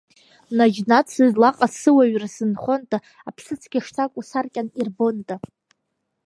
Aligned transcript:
Наџьнатә 0.57 1.11
сызлаҟаз 1.13 1.73
сыуаҩра 1.81 2.27
сзынхонда, 2.33 2.97
Аԥсыцқьа 3.29 3.85
шсакәу 3.85 4.23
саркьан 4.29 4.67
ирбонда! 4.79 5.35